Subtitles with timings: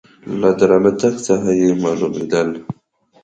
[0.39, 2.49] له درانه تګ څخه یې مالومېدل.